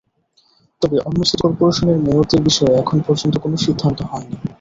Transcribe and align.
তবে 0.81 0.97
অন্য 1.01 1.21
সিটি 1.23 1.41
করপোরেশনের 1.43 1.97
মেয়রদের 2.05 2.41
বিষয়ে 2.43 2.73
এখন 2.75 2.97
পর্যন্ত 3.07 3.35
কোনো 3.37 3.55
সিদ্ধান্ত 3.57 3.99
হয়নি। 4.09 4.35